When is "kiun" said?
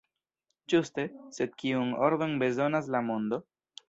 1.63-1.91